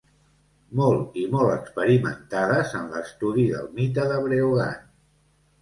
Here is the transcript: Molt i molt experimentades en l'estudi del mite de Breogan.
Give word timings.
Molt 0.79 1.19
i 1.23 1.25
molt 1.35 1.51
experimentades 1.57 2.73
en 2.81 2.89
l'estudi 2.95 3.47
del 3.53 3.71
mite 3.79 4.07
de 4.15 4.21
Breogan. 4.25 4.85